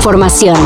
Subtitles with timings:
[0.00, 0.56] información.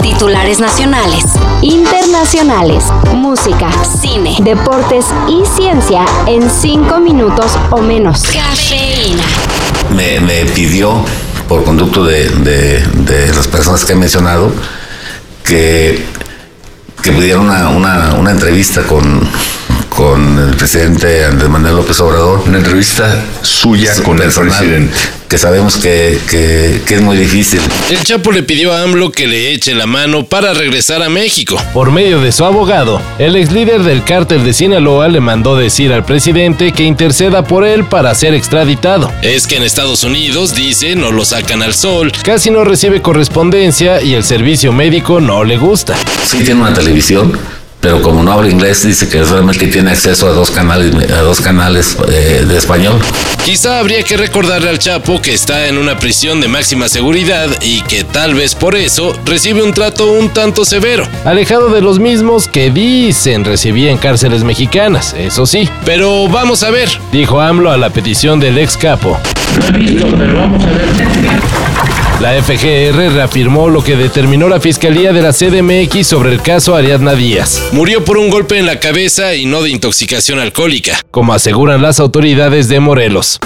[0.00, 1.24] Titulares nacionales,
[1.62, 3.68] internacionales, música,
[4.00, 8.22] cine, deportes y ciencia en cinco minutos o menos.
[8.22, 9.24] Cafeína.
[9.96, 11.04] Me, me pidió,
[11.48, 14.52] por conducto de, de, de, las personas que he mencionado,
[15.42, 16.04] que,
[17.02, 19.28] que pudiera una, una, una entrevista con,
[19.98, 22.44] con el presidente Andrés Manuel López Obrador.
[22.46, 24.96] Una entrevista suya con el presidente
[25.28, 27.60] que sabemos que, que, que, es muy difícil.
[27.90, 31.60] El Chapo le pidió a AMLO que le eche la mano para regresar a México.
[31.74, 35.92] Por medio de su abogado, el ex líder del cártel de Sinaloa le mandó decir
[35.92, 39.12] al presidente que interceda por él para ser extraditado.
[39.20, 42.12] Es que en Estados Unidos, dice, no lo sacan al sol.
[42.22, 45.94] Casi no recibe correspondencia y el servicio médico no le gusta.
[46.24, 47.38] Sí tiene una televisión,
[47.80, 51.40] pero como no habla inglés, dice que solamente tiene acceso a dos canales, a dos
[51.40, 52.98] canales eh, de español.
[53.44, 57.80] Quizá habría que recordarle al Chapo que está en una prisión de máxima seguridad y
[57.82, 61.06] que tal vez por eso recibe un trato un tanto severo.
[61.24, 65.68] Alejado de los mismos que dicen recibía en cárceles mexicanas, eso sí.
[65.84, 69.18] Pero vamos a ver, dijo AMLO a la petición del ex capo.
[69.58, 71.37] No he visto, pero vamos a ver.
[72.20, 77.14] La FGR reafirmó lo que determinó la Fiscalía de la CDMX sobre el caso Ariadna
[77.14, 77.68] Díaz.
[77.70, 82.00] Murió por un golpe en la cabeza y no de intoxicación alcohólica, como aseguran las
[82.00, 83.38] autoridades de Morelos.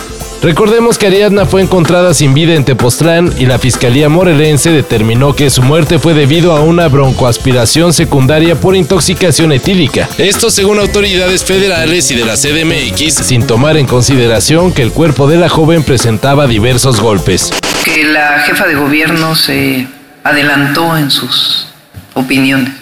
[0.42, 5.50] Recordemos que Ariadna fue encontrada sin vida en Tepoztlán y la Fiscalía Morelense determinó que
[5.50, 10.08] su muerte fue debido a una broncoaspiración secundaria por intoxicación etílica.
[10.16, 15.26] Esto según autoridades federales y de la CDMX, sin tomar en consideración que el cuerpo
[15.26, 17.50] de la joven presentaba diversos golpes.
[17.84, 19.86] Que la jefa de gobierno se
[20.24, 21.66] adelantó en sus
[22.14, 22.72] opiniones.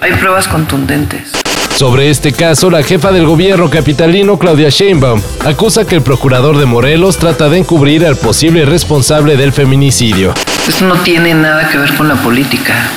[0.00, 1.30] Hay pruebas contundentes.
[1.76, 6.66] Sobre este caso, la jefa del gobierno capitalino, Claudia Sheinbaum, acusa que el procurador de
[6.66, 10.34] Morelos trata de encubrir al posible responsable del feminicidio.
[10.68, 12.88] Esto no tiene nada que ver con la política.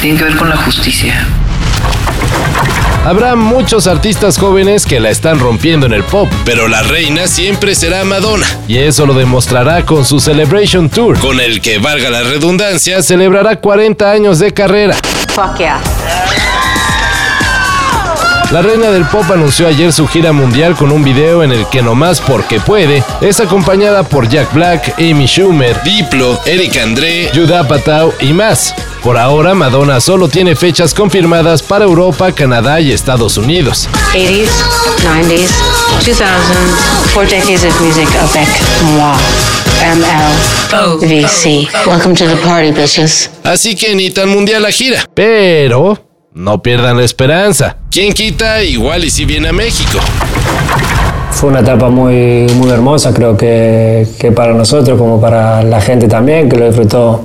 [0.00, 1.26] Tiene que ver con la justicia.
[3.04, 7.74] Habrá muchos artistas jóvenes que la están rompiendo en el pop, pero la reina siempre
[7.74, 8.46] será Madonna.
[8.66, 13.56] Y eso lo demostrará con su Celebration Tour, con el que, valga la redundancia, celebrará
[13.56, 14.96] 40 años de carrera.
[15.28, 15.82] Fuck yeah.
[18.50, 21.82] La reina del pop anunció ayer su gira mundial con un video en el que
[21.82, 28.12] nomás porque puede es acompañada por Jack Black, Amy Schumer, Diplo, Eric André, Judah Apatow
[28.20, 28.74] y más.
[29.02, 33.88] Por ahora, Madonna solo tiene fechas confirmadas para Europa, Canadá y Estados Unidos.
[34.12, 34.48] 80s,
[35.02, 35.50] 90s,
[36.04, 38.48] 2000s, four decades of music avec
[38.96, 39.16] moi.
[39.82, 41.68] MLVC.
[41.86, 43.30] Welcome to the party, bitches.
[43.42, 45.04] Así que ni tan mundial la gira.
[45.12, 47.76] Pero no pierdan la esperanza.
[47.90, 48.62] ¿Quién quita?
[48.62, 50.00] Igual y si viene a México.
[51.30, 56.08] Fue una etapa muy, muy hermosa, creo que, que para nosotros, como para la gente
[56.08, 57.20] también, que lo disfrutó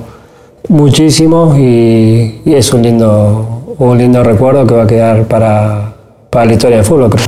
[0.68, 5.92] muchísimo y, y es un lindo, un lindo recuerdo que va a quedar para,
[6.28, 7.26] para la historia del fútbol, creo.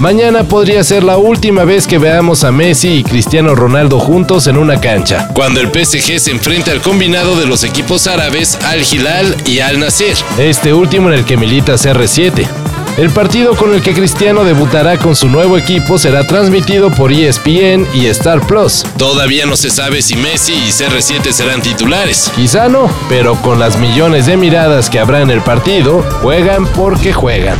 [0.00, 4.56] Mañana podría ser la última vez que veamos a Messi y Cristiano Ronaldo juntos en
[4.56, 5.28] una cancha.
[5.34, 9.78] Cuando el PSG se enfrenta al combinado de los equipos árabes Al Hilal y Al
[9.78, 10.16] Nasser.
[10.38, 12.48] Este último en el que milita CR7.
[12.96, 17.86] El partido con el que Cristiano debutará con su nuevo equipo será transmitido por ESPN
[17.92, 18.84] y Star Plus.
[18.96, 22.32] Todavía no se sabe si Messi y CR7 serán titulares.
[22.34, 27.12] Quizá no, pero con las millones de miradas que habrá en el partido, juegan porque
[27.12, 27.58] juegan.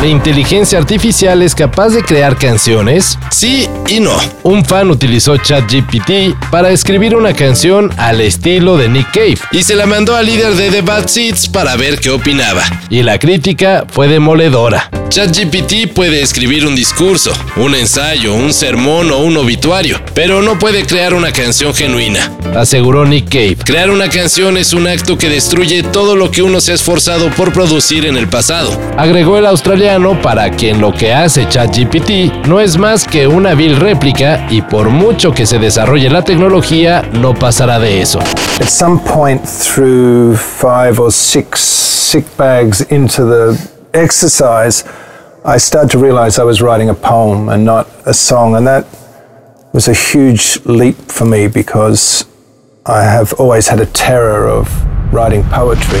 [0.00, 3.18] ¿La inteligencia artificial es capaz de crear canciones?
[3.32, 4.16] Sí y no.
[4.44, 9.74] Un fan utilizó ChatGPT para escribir una canción al estilo de Nick Cave y se
[9.74, 12.62] la mandó al líder de The Bad Seeds para ver qué opinaba.
[12.90, 14.88] Y la crítica fue demoledora.
[15.08, 20.84] ChatGPT puede escribir un discurso, un ensayo, un sermón o un obituario, pero no puede
[20.84, 23.56] crear una canción genuina, aseguró Nick Cave.
[23.64, 27.30] Crear una canción es un acto que destruye todo lo que uno se ha esforzado
[27.30, 28.78] por producir en el pasado.
[28.98, 29.87] Agregó el australiano
[30.22, 34.90] para quien lo que hace ChatGPT no es más que una vil réplica y por
[34.90, 38.18] mucho que se desarrolle la tecnología, no pasará de eso.
[38.60, 43.56] At some point through five or six sick bags into the
[43.94, 44.84] exercise,
[45.42, 48.84] I started to realize I was writing a poem and not a song, and that
[49.72, 52.26] was a huge leap for me because
[52.84, 54.68] I have always had a terror of
[55.14, 56.00] writing poetry.